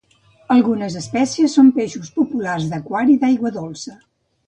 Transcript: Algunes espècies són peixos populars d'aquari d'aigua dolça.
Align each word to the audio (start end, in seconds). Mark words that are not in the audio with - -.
Algunes 0.55 0.95
espècies 1.01 1.59
són 1.59 1.71
peixos 1.77 2.11
populars 2.17 2.69
d'aquari 2.75 3.19
d'aigua 3.25 3.57
dolça. 3.63 3.99